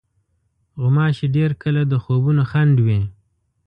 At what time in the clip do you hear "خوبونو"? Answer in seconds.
2.03-2.41